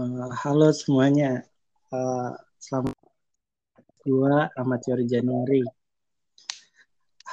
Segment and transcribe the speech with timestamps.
[0.00, 1.44] Uh, halo semuanya,
[1.92, 2.96] uh, selamat
[4.00, 5.60] dua amatir Januari.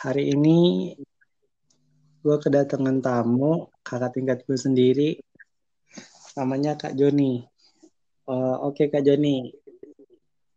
[0.03, 0.91] Hari ini
[2.19, 5.15] gue kedatangan tamu kakak tingkat gue sendiri,
[6.35, 7.47] namanya Kak Joni.
[8.27, 9.47] Uh, Oke okay, Kak Joni,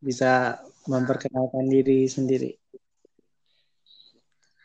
[0.03, 0.59] bisa
[0.91, 2.59] memperkenalkan diri sendiri.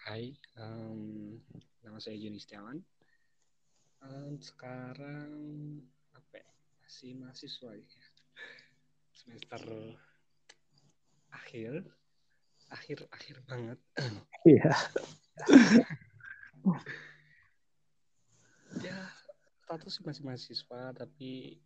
[0.02, 1.38] Hai, um,
[1.86, 2.82] nama saya Joni Setiawan.
[4.02, 5.38] Um, sekarang
[6.86, 8.06] masih mahasiswa ya.
[9.10, 9.62] semester
[11.34, 11.82] akhir.
[12.70, 13.80] Akhir akhir banget.
[14.46, 14.70] Iya.
[18.86, 18.98] Ya
[19.66, 21.58] status masih mahasiswa tapi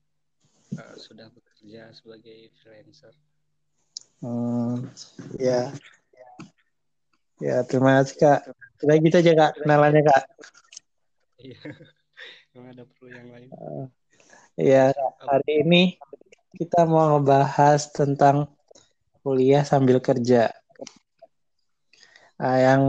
[0.79, 3.11] uh, sudah bekerja sebagai freelancer.
[4.23, 4.87] Hmm,
[5.35, 5.75] ya.
[7.43, 8.41] Ya terima kasih kak.
[8.79, 10.23] Kita gitu aja kak kenalannya kak.
[11.43, 11.59] Iya.
[12.55, 13.49] Emang ada perlu yang lain?
[13.51, 13.87] Uh,
[14.59, 14.91] Ya,
[15.23, 15.95] hari ini
[16.51, 18.51] kita mau ngebahas tentang
[19.23, 20.51] kuliah sambil kerja.
[22.35, 22.83] Nah, yang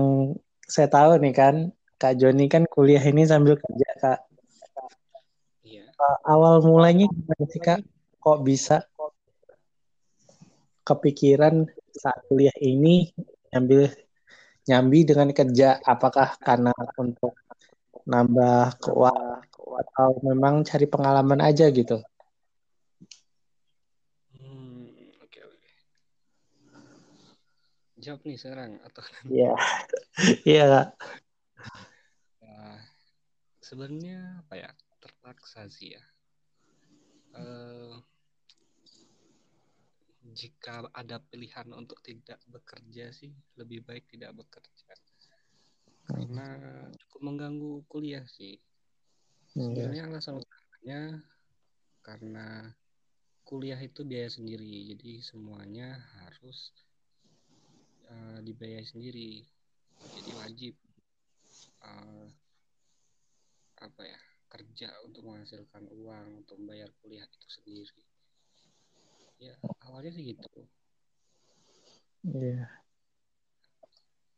[0.66, 4.20] saya tahu nih kan, Kak Joni kan kuliah ini sambil kerja, Kak.
[5.62, 5.86] Iya.
[6.26, 7.86] awal mulanya gimana sih, Kak?
[8.18, 8.82] Kok bisa
[10.82, 13.14] kepikiran saat kuliah ini
[13.54, 13.94] nyambil
[14.66, 15.78] nyambi dengan kerja?
[15.86, 17.38] Apakah karena untuk
[18.10, 22.00] nambah keuangan atau memang cari pengalaman aja gitu?
[24.38, 24.90] Hmm,
[25.20, 25.58] oke okay, oke.
[25.58, 25.74] Okay.
[28.00, 29.02] Jawab nih sekarang atau?
[29.30, 29.52] Iya,
[30.48, 30.88] iya kak.
[32.40, 32.78] Uh,
[33.60, 36.04] sebenarnya apa ya terpaksa sih ya.
[37.30, 38.02] Uh,
[40.30, 44.90] jika ada pilihan untuk tidak bekerja sih lebih baik tidak bekerja
[46.10, 46.46] karena
[47.06, 48.58] cukup mengganggu kuliah sih.
[49.50, 51.00] Sebenarnya alasan utamanya
[52.06, 52.70] karena
[53.42, 56.70] kuliah itu biaya sendiri, jadi semuanya harus
[58.06, 59.42] uh, dibayar sendiri.
[60.00, 60.74] Jadi wajib
[61.82, 62.30] uh,
[63.80, 68.02] apa ya kerja untuk menghasilkan uang untuk membayar kuliah itu sendiri.
[69.42, 70.62] Ya awalnya sih gitu.
[72.22, 72.38] Iya.
[72.38, 72.68] Yeah.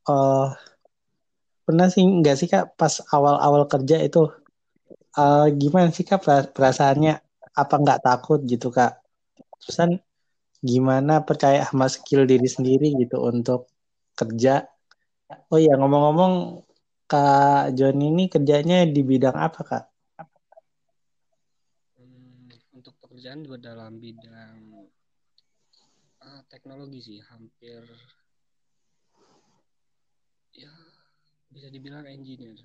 [0.03, 0.51] Uh,
[1.63, 4.42] pernah sih nggak sih kak pas awal-awal kerja itu
[5.17, 6.23] uh, gimana sih kak
[6.55, 7.21] perasaannya?
[7.53, 9.01] Apa nggak takut gitu kak?
[9.61, 10.01] Terusan
[10.63, 13.69] gimana percaya sama skill diri sendiri gitu untuk
[14.17, 14.65] kerja?
[15.53, 16.65] Oh iya ngomong-ngomong
[17.09, 19.85] kak John ini kerjanya di bidang apa kak?
[22.01, 24.57] Hmm, untuk pekerjaan juga dalam bidang
[26.25, 27.85] uh, teknologi sih hampir
[30.53, 30.73] ya
[31.49, 32.61] bisa dibilang engineer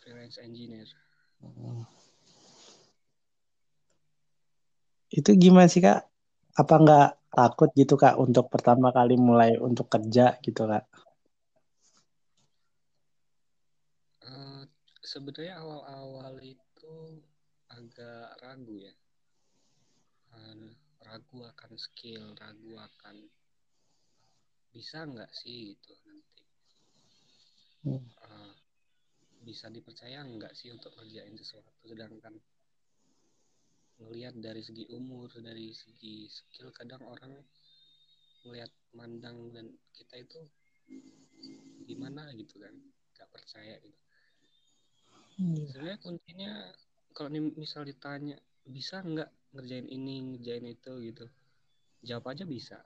[0.00, 0.88] freelance engineer
[5.10, 6.06] itu gimana sih kak?
[6.54, 10.86] Apa nggak takut gitu kak untuk pertama kali mulai untuk kerja gitu kak?
[14.22, 14.62] Uh,
[15.02, 16.94] sebenarnya awal-awal itu
[17.66, 18.94] agak ragu ya.
[20.30, 20.70] Uh,
[21.02, 23.16] ragu akan skill, ragu akan
[24.70, 26.42] bisa nggak sih gitu nanti.
[28.22, 28.54] Uh,
[29.40, 31.70] bisa dipercaya nggak sih untuk ngerjain sesuatu?
[31.84, 32.36] Sedangkan
[34.00, 37.36] ngelihat dari segi umur dari segi skill kadang orang
[38.48, 40.40] melihat mandang dan kita itu
[41.84, 42.72] gimana gitu kan
[43.16, 44.00] nggak percaya gitu.
[45.40, 45.56] Hmm.
[45.68, 46.52] sebenarnya kuncinya
[47.12, 50.92] kalau misal ditanya bisa nggak ngerjain ini ngerjain itu?
[51.04, 51.26] gitu.
[52.00, 52.80] Jawab aja bisa.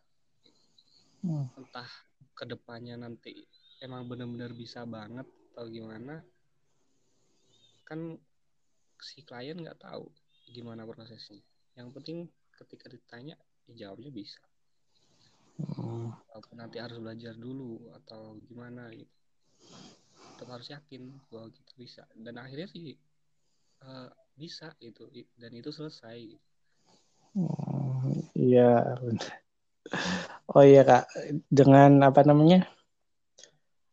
[1.25, 1.49] Hmm.
[1.57, 1.89] entah
[2.37, 3.47] ke depannya nanti
[3.81, 6.21] emang benar-benar bisa banget atau gimana
[7.85, 8.17] kan
[8.99, 10.09] si klien nggak tahu
[10.51, 11.41] gimana prosesnya.
[11.77, 12.19] Yang penting
[12.57, 13.37] ketika ditanya
[13.69, 14.41] ya jawabnya bisa.
[15.55, 19.15] Walaupun nanti harus belajar dulu atau gimana gitu.
[20.35, 22.03] Tetap harus yakin bahwa kita bisa.
[22.19, 22.99] Dan akhirnya sih
[23.87, 25.07] uh, bisa gitu.
[25.39, 26.47] Dan itu selesai gitu.
[27.39, 28.99] oh, iya
[30.51, 31.07] oh iya kak.
[31.47, 32.67] Dengan apa namanya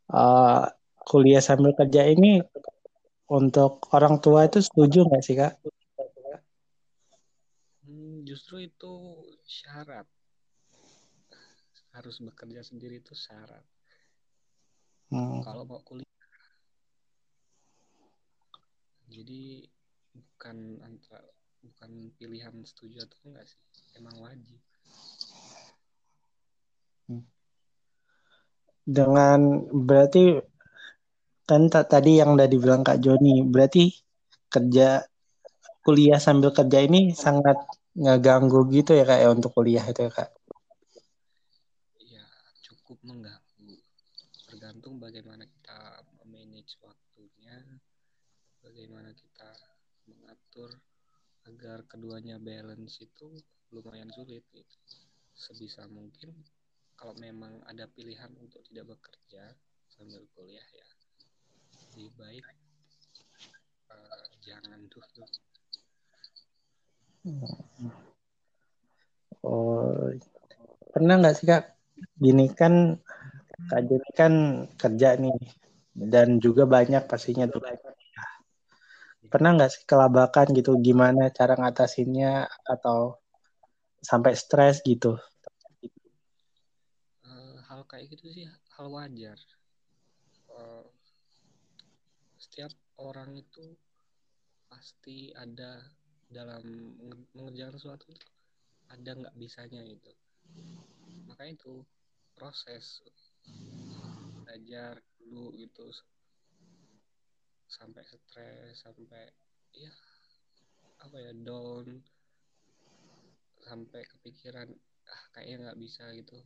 [0.09, 0.65] uh,
[1.05, 2.41] kuliah sambil kerja ini
[3.31, 5.55] untuk orang tua itu setuju nggak sih kak?
[7.87, 8.91] Hmm, justru itu
[9.47, 10.03] syarat
[11.95, 13.63] harus bekerja sendiri itu syarat.
[15.11, 15.43] Hmm.
[15.43, 16.07] Kalau mau kuliah,
[19.11, 19.67] jadi
[20.15, 21.19] bukan antara
[21.59, 23.59] bukan pilihan setuju atau enggak sih,
[23.99, 24.59] emang wajib.
[27.11, 27.27] Hmm.
[28.87, 30.50] Dengan berarti
[31.51, 33.91] kan tadi yang udah dibilang Kak Joni, berarti
[34.47, 35.03] kerja
[35.81, 37.57] kuliah sambil kerja ini sangat
[37.97, 40.29] ngeganggu gitu ya kak ya untuk kuliah itu ya kak
[42.05, 42.25] ya
[42.69, 43.75] cukup mengganggu
[44.47, 47.57] tergantung bagaimana kita manage waktunya
[48.61, 49.49] bagaimana kita
[50.07, 50.69] mengatur
[51.49, 53.41] agar keduanya balance itu
[53.73, 54.77] lumayan sulit gitu.
[55.33, 56.31] sebisa mungkin
[56.93, 59.57] kalau memang ada pilihan untuk tidak bekerja
[59.89, 60.87] sambil kuliah ya
[61.91, 62.45] lebih baik.
[63.91, 65.27] Uh, jangan dulu
[69.43, 70.07] oh
[70.95, 71.75] pernah nggak sih kak?
[72.15, 72.95] Gini kan
[73.67, 74.33] kak Joni kan
[74.79, 75.35] kerja nih
[75.91, 77.59] dan juga banyak pastinya tuh.
[79.27, 80.79] Pernah nggak sih kelabakan gitu?
[80.79, 83.19] Gimana cara ngatasinnya atau
[83.99, 85.19] sampai stres gitu?
[87.27, 89.35] Uh, hal kayak gitu sih hal wajar.
[90.47, 90.87] Uh,
[92.51, 93.79] setiap orang itu
[94.67, 95.79] pasti ada
[96.27, 96.63] dalam
[97.31, 98.11] mengerjakan sesuatu
[98.91, 100.11] ada nggak bisanya itu
[101.31, 101.79] maka itu
[102.35, 102.99] proses
[104.43, 105.87] belajar dulu gitu
[107.71, 109.31] sampai stres sampai
[109.71, 109.95] ya
[110.99, 112.03] apa ya down
[113.63, 114.67] sampai kepikiran
[115.07, 116.37] ah kayaknya nggak bisa gitu.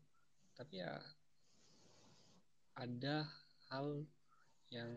[0.55, 0.93] Tapi ya
[2.75, 3.25] ada
[3.71, 4.03] hal
[4.69, 4.91] yang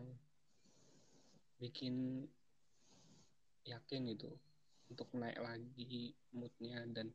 [1.59, 2.25] bikin
[3.67, 4.31] yakin gitu
[4.89, 7.13] untuk naik lagi moodnya dan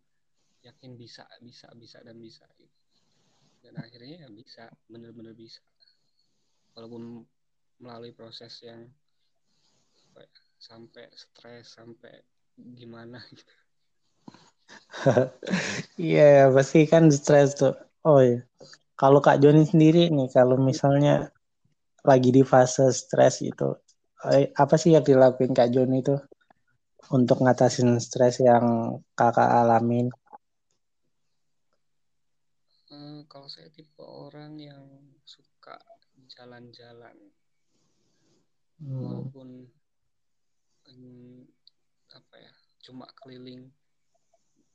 [0.62, 2.76] yakin bisa bisa bisa dan bisa gitu.
[3.64, 5.60] dan akhirnya ya bisa bener-bener bisa
[6.76, 7.24] walaupun
[7.82, 8.86] melalui proses yang
[10.14, 10.26] ya,
[10.60, 12.22] sampai stres sampai
[12.78, 13.44] gimana gitu
[16.00, 17.76] Iya, yeah, pasti kan stres tuh.
[18.06, 18.42] Oh iya.
[18.94, 21.28] Kalau Kak Joni sendiri nih, kalau misalnya
[22.06, 23.74] lagi di fase stres itu,
[24.32, 26.16] apa sih yang dilakuin Kak Joni itu
[27.12, 30.08] untuk ngatasin stres yang kakak alamin?
[32.88, 34.86] Uh, kalau saya tipe orang yang
[35.28, 35.76] suka
[36.32, 37.16] jalan-jalan,
[38.80, 38.96] hmm.
[38.96, 39.68] walaupun
[40.88, 41.44] um,
[42.14, 43.68] apa ya, cuma keliling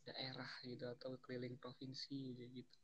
[0.06, 2.80] daerah gitu atau keliling provinsi gitu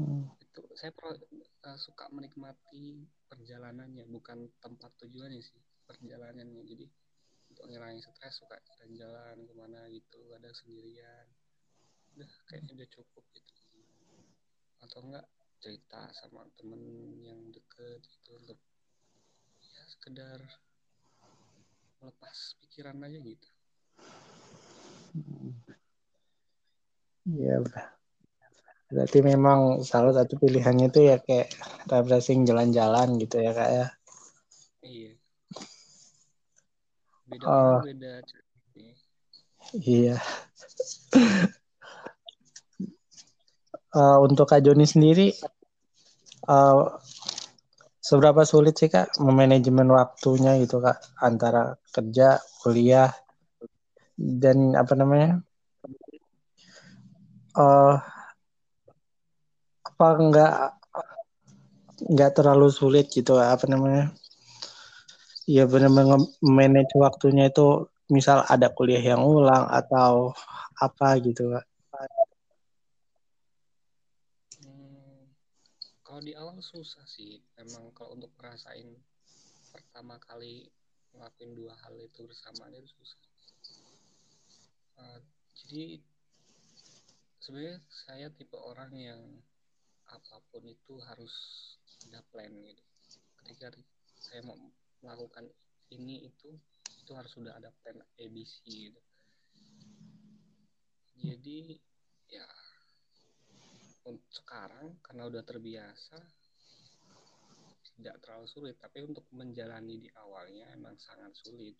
[0.00, 0.24] hmm.
[0.40, 6.86] itu saya pro, uh, suka menikmati perjalanannya bukan tempat tujuannya sih perjalanannya jadi
[7.50, 11.26] untuk ngilangin stres suka jalan-jalan ke mana gitu ada sendirian.
[12.14, 13.54] Udah kayaknya udah cukup gitu.
[14.86, 15.26] Atau enggak
[15.58, 16.80] cerita sama temen
[17.26, 18.58] yang deket gitu untuk
[19.60, 20.38] ya sekedar
[22.00, 23.48] melepas pikiran aja gitu.
[25.10, 25.52] Hmm.
[27.30, 27.60] Iya,
[28.90, 31.52] berarti memang salah satu pilihannya itu ya kayak
[31.86, 33.86] refreshing jalan-jalan gitu ya kak ya.
[34.80, 35.12] Iya.
[37.40, 38.12] Beda uh, beda.
[39.76, 40.16] Iya.
[43.94, 45.30] uh, untuk Kak Joni sendiri,
[46.50, 46.98] uh,
[48.00, 53.14] seberapa sulit sih kak memanajemen waktunya gitu kak antara kerja, kuliah,
[54.18, 55.40] dan apa namanya
[57.54, 57.94] uh,
[59.86, 60.52] apa enggak
[62.10, 64.10] enggak terlalu sulit gitu apa namanya
[65.48, 70.34] ya benar-benar manage waktunya itu misal ada kuliah yang ulang atau
[70.76, 71.64] apa gitu kak.
[74.60, 75.30] Hmm,
[76.02, 77.38] kalau di awal susah sih.
[77.54, 78.90] Emang kalau untuk ngerasain
[79.70, 80.66] pertama kali
[81.14, 83.22] ngelakuin dua hal itu bersamaan itu susah.
[85.00, 85.18] Uh,
[85.54, 86.02] jadi
[87.40, 89.22] sebenarnya saya tipe orang yang
[90.10, 91.34] apa pun itu harus
[92.10, 92.82] ada plan gitu.
[93.40, 93.70] Ketika
[94.18, 94.58] saya mau
[95.00, 95.48] melakukan
[95.90, 96.50] ini itu
[97.00, 99.00] itu harus sudah ada plan ABC gitu.
[101.20, 101.76] Jadi
[102.30, 102.46] ya
[104.06, 106.16] untuk sekarang karena udah terbiasa
[108.00, 108.76] tidak terlalu sulit.
[108.80, 111.76] Tapi untuk menjalani di awalnya emang sangat sulit.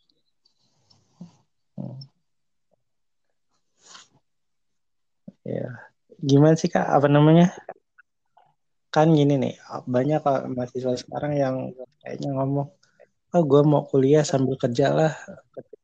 [5.47, 5.89] Ya
[6.21, 6.85] gimana sih kak?
[6.85, 7.55] Apa namanya?
[8.91, 9.55] Kan gini nih
[9.87, 11.71] banyak kak mahasiswa sekarang yang
[12.03, 12.69] kayaknya ngomong
[13.31, 15.13] oh gue mau kuliah sambil kerja lah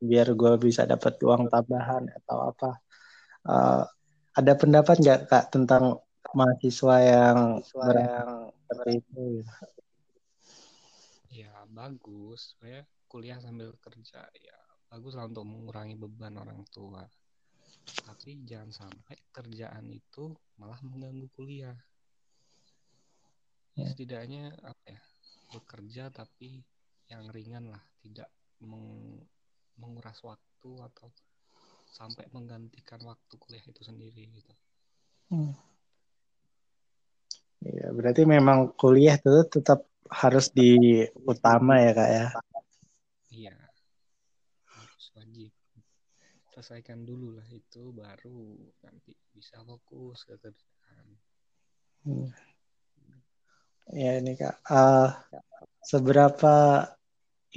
[0.03, 2.71] biar gue bisa dapat uang tambahan atau apa.
[3.47, 3.83] Uh,
[4.37, 6.03] ada pendapat nggak kak tentang
[6.37, 8.31] mahasiswa yang yang
[8.67, 9.25] seperti itu?
[11.33, 12.59] Ya bagus.
[12.61, 14.59] Ya kuliah sambil kerja ya
[14.93, 17.07] bagus lah untuk mengurangi beban orang tua.
[17.87, 21.77] Tapi jangan sampai kerjaan itu malah mengganggu kuliah.
[23.77, 23.93] Ya.
[23.93, 25.01] setidaknya apa ya
[25.53, 26.65] bekerja tapi
[27.07, 28.29] yang ringan lah tidak
[28.63, 29.21] meng
[29.77, 31.13] menguras waktu atau
[31.93, 34.53] sampai menggantikan waktu kuliah itu sendiri gitu.
[35.33, 35.53] Hmm.
[37.61, 42.27] Ya, berarti memang kuliah itu tetap harus di utama ya kak ya?
[43.33, 43.57] Iya,
[44.71, 45.53] harus wajib.
[46.55, 51.07] Selesaikan dulu lah itu, baru nanti bisa fokus ke kerjaan.
[52.07, 52.31] Hmm.
[53.93, 55.11] Ya ini kak, uh,
[55.83, 56.87] seberapa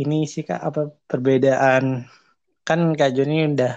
[0.01, 2.07] ini sih kak apa perbedaan
[2.67, 3.73] kan kak Joni udah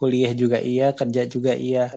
[0.00, 1.92] kuliah juga iya, kerja juga iya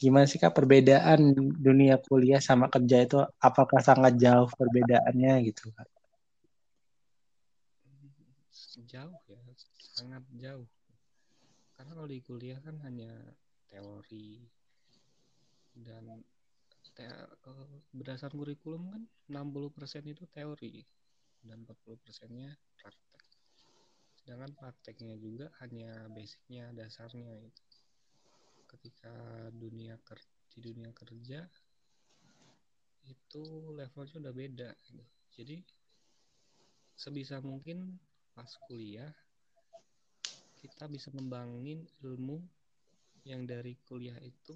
[0.00, 5.88] gimana sih kak perbedaan dunia kuliah sama kerja itu apakah sangat jauh perbedaannya gitu kak?
[8.88, 9.40] Jauh ya,
[9.76, 10.64] sangat jauh.
[11.76, 13.12] Karena kalau di kuliah kan hanya
[13.68, 14.40] teori
[15.84, 16.24] dan
[16.96, 17.06] te
[17.92, 20.82] berdasarkan kurikulum kan 60% itu teori
[21.44, 23.24] dan 40 persennya praktek.
[24.20, 27.62] Sedangkan prakteknya juga hanya basicnya, dasarnya itu
[28.70, 29.10] ketika
[29.50, 29.98] dunia
[30.50, 31.42] di dunia kerja
[33.10, 33.42] itu
[33.74, 35.04] levelnya udah beda gitu.
[35.34, 35.56] jadi
[36.94, 37.98] sebisa mungkin
[38.36, 39.10] pas kuliah
[40.62, 42.38] kita bisa membangun ilmu
[43.26, 44.54] yang dari kuliah itu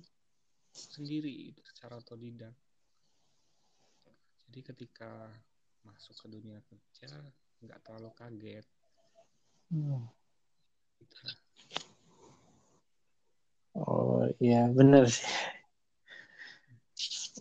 [0.70, 2.54] sendiri itu secara otodidak
[4.50, 5.32] jadi ketika
[5.84, 7.08] masuk ke dunia kerja
[7.64, 8.66] nggak terlalu kaget
[9.72, 10.04] hmm.
[11.00, 11.16] gitu.
[13.74, 15.26] Oh iya benar sih.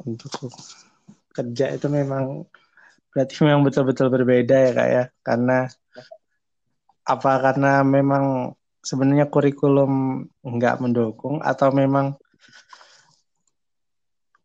[0.02, 0.50] Untuk
[1.34, 2.46] kerja itu memang
[3.14, 5.70] berarti memang betul-betul berbeda ya kak ya karena
[7.06, 12.18] apa karena memang sebenarnya kurikulum nggak mendukung atau memang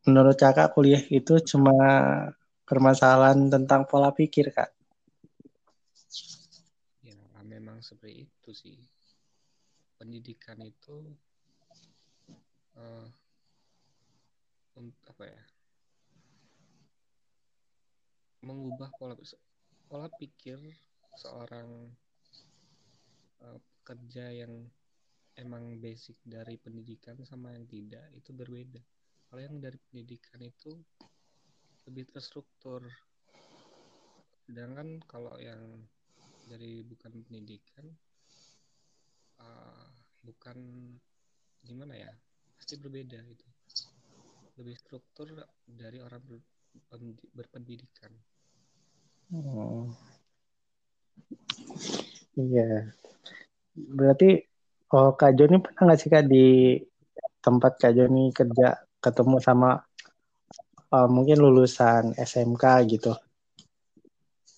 [0.04, 1.72] menurut kakak kuliah itu cuma
[2.68, 4.68] permasalahan tentang pola pikir kak?
[7.00, 8.76] Ya memang seperti itu sih
[9.96, 11.16] pendidikan itu
[12.76, 13.08] uh,
[15.08, 15.42] apa ya
[18.46, 19.18] mengubah pola
[19.90, 20.60] pola pikir
[21.18, 21.90] seorang
[23.42, 24.68] uh, pekerja yang
[25.34, 28.78] emang basic dari pendidikan sama yang tidak itu berbeda.
[29.28, 30.78] Kalau yang dari pendidikan itu
[31.88, 32.84] lebih terstruktur.
[34.44, 35.60] Sedangkan kalau yang
[36.48, 37.84] dari bukan pendidikan
[39.40, 39.84] uh,
[40.24, 40.56] bukan
[41.60, 42.12] gimana ya
[42.56, 43.46] pasti berbeda itu
[44.58, 45.28] lebih struktur
[45.68, 46.40] dari orang ber,
[47.36, 48.10] berpendidikan
[49.36, 49.92] oh.
[52.34, 52.88] iya
[53.76, 54.40] berarti
[54.96, 56.80] oh kak Joni pernah nggak sih kak di
[57.44, 59.78] tempat kak Joni kerja ketemu sama
[60.92, 63.12] uh, mungkin lulusan SMK gitu.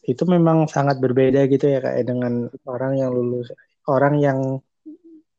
[0.06, 3.52] Itu memang sangat berbeda gitu ya kak ya, dengan orang yang lulus
[3.86, 4.38] orang yang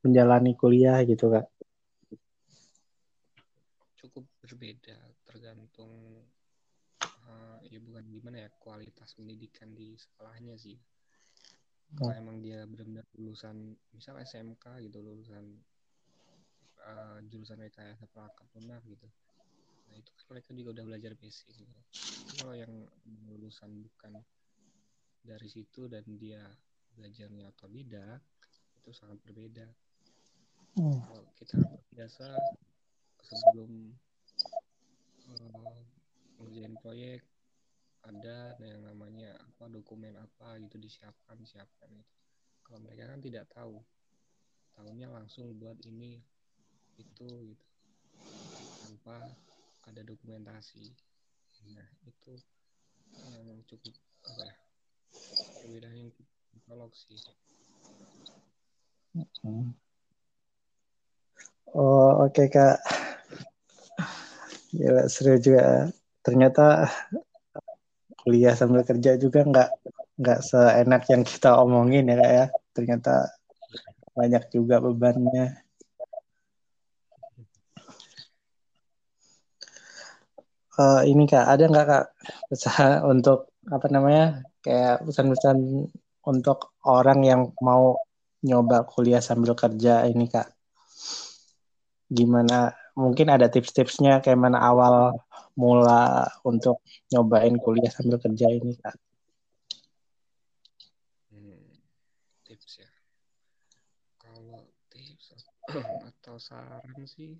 [0.03, 1.47] menjalani kuliah gitu kak.
[4.41, 6.27] Berbeda tergantung
[7.07, 10.75] uh, ya bukan gimana ya kualitas pendidikan di sekolahnya sih.
[11.91, 15.43] Kalau emang dia benar-benar lulusan misal SMK gitu lulusan
[16.83, 19.07] uh, jurusan rekayasa perangkat lunak gitu
[19.91, 21.79] nah itu kan mereka juga udah belajar basic gitu.
[22.39, 22.71] Kalau yang
[23.27, 24.23] lulusan bukan
[25.21, 26.41] dari situ dan dia
[26.95, 28.23] belajarnya otodidak
[28.81, 29.67] itu sangat berbeda
[30.81, 30.99] hmm.
[31.05, 31.61] kalau kita
[31.93, 32.27] biasa
[33.21, 33.93] sebelum
[36.41, 37.21] ngerjain proyek
[38.01, 42.15] ada yang namanya apa dokumen apa gitu disiapkan siapkan itu
[42.65, 43.77] kalau mereka kan tidak tahu
[44.73, 46.17] tahunya langsung buat ini
[46.97, 47.67] itu gitu
[48.81, 49.21] tanpa
[49.87, 50.93] ada dokumentasi
[51.71, 52.33] nah itu
[53.45, 53.93] yang cukup
[54.25, 54.55] apa ya
[55.61, 56.09] perbedaan yang
[56.65, 57.19] tolok sih
[61.77, 62.79] oh oke okay, kak
[64.71, 65.91] Gila, seru juga.
[66.23, 66.87] Ternyata
[68.23, 69.69] kuliah sambil kerja juga nggak
[70.21, 72.45] nggak seenak yang kita omongin ya kak ya.
[72.71, 73.13] Ternyata
[74.15, 75.59] banyak juga bebannya.
[80.79, 82.05] Uh, ini kak, ada nggak kak
[82.47, 85.87] usaha untuk apa namanya kayak pesan-pesan
[86.23, 87.99] untuk orang yang mau
[88.39, 90.47] nyoba kuliah sambil kerja ini kak?
[92.07, 95.19] Gimana mungkin ada tips-tipsnya kayak mana awal
[95.59, 96.79] mula untuk
[97.11, 98.95] nyobain kuliah sambil kerja ini kak?
[101.35, 101.67] Hmm,
[102.47, 102.89] tips ya.
[106.07, 107.39] Atau saran sih,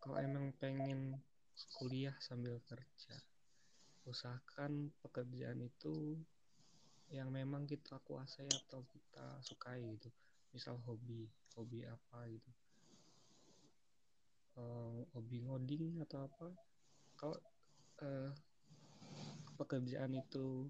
[0.00, 1.20] kalau emang pengen
[1.76, 3.14] kuliah sambil kerja,
[4.06, 6.18] usahakan pekerjaan itu
[7.12, 10.08] yang memang kita kuasai atau kita sukai gitu.
[10.52, 11.24] misal hobi
[11.56, 12.50] hobi apa gitu.
[14.52, 16.48] Uh, hobi ngoding atau apa.
[17.16, 17.36] Kalau
[18.04, 18.32] uh,
[19.56, 20.68] pekerjaan itu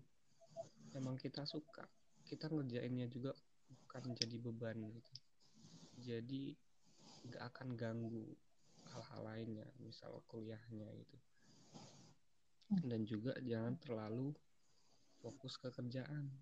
[0.94, 1.82] memang kita suka
[2.22, 3.34] kita ngerjainnya juga
[3.66, 5.14] bukan jadi beban gitu.
[5.98, 6.54] Jadi
[7.26, 8.26] nggak akan ganggu
[8.92, 11.16] hal-hal lainnya misal kuliahnya itu
[12.80, 14.32] dan juga jangan terlalu
[15.20, 16.32] fokus ke kerjaan.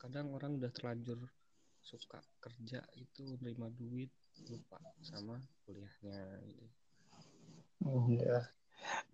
[0.00, 1.20] Kadang orang udah terlanjur
[1.84, 4.08] suka kerja itu nerima duit
[4.48, 5.36] lupa sama
[5.68, 6.66] kuliahnya gitu.
[7.84, 8.44] Oh, ya.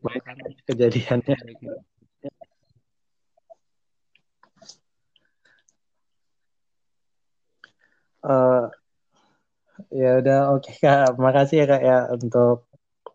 [0.03, 0.23] baik.
[0.23, 0.39] kan
[0.71, 1.35] kejadiannya.
[8.27, 8.67] Uh,
[9.97, 12.69] ya udah oke okay, kak, makasih ya kak ya untuk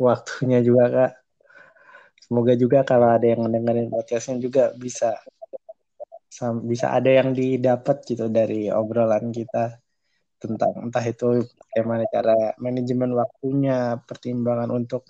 [0.08, 1.12] waktunya juga kak.
[2.26, 5.20] Semoga juga kalau ada yang mendengarin podcastnya juga bisa
[6.66, 9.78] bisa ada yang didapat gitu dari obrolan kita
[10.42, 15.06] tentang entah itu bagaimana cara manajemen waktunya, pertimbangan untuk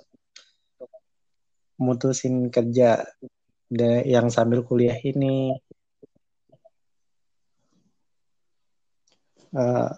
[1.80, 3.08] mutusin kerja
[4.04, 5.56] yang sambil kuliah ini.
[9.56, 9.92] Uh,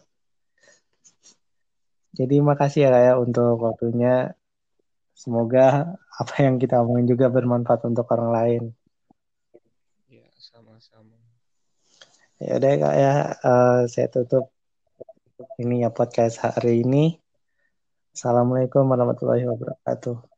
[2.13, 4.37] jadi makasih ya Kak ya untuk waktunya.
[5.13, 8.63] Semoga apa yang kita omongin juga bermanfaat untuk orang lain.
[10.09, 11.17] Ya, sama-sama.
[12.37, 14.53] Ya udah Kak ya, uh, saya tutup
[15.57, 17.17] ini ya podcast hari ini.
[18.13, 20.32] Assalamualaikum warahmatullahi wabarakatuh.